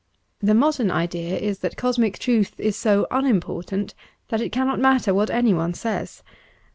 [0.39, 3.93] The modern idea is that cosmic truth is so unimportant
[4.29, 6.23] that it cannot matter what anyone says.